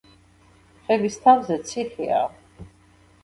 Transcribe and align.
ხევის 0.87 1.17
თავზე 1.27 1.57
ციხეა. 1.71 2.21